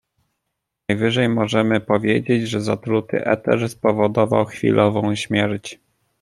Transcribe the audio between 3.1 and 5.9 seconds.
eter spowodował chwilową śmierć."